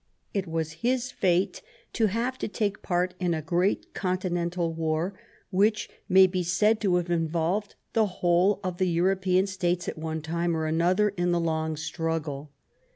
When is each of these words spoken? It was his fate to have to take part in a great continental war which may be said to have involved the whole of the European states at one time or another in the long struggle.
It 0.33 0.47
was 0.47 0.71
his 0.81 1.11
fate 1.11 1.61
to 1.93 2.07
have 2.07 2.39
to 2.39 2.47
take 2.47 2.81
part 2.81 3.13
in 3.19 3.35
a 3.35 3.41
great 3.43 3.93
continental 3.93 4.73
war 4.73 5.13
which 5.51 5.91
may 6.09 6.25
be 6.25 6.41
said 6.41 6.81
to 6.81 6.95
have 6.95 7.11
involved 7.11 7.75
the 7.93 8.07
whole 8.07 8.59
of 8.63 8.79
the 8.79 8.89
European 8.89 9.45
states 9.45 9.87
at 9.87 9.99
one 9.99 10.23
time 10.23 10.57
or 10.57 10.65
another 10.65 11.09
in 11.09 11.31
the 11.31 11.39
long 11.39 11.77
struggle. 11.77 12.51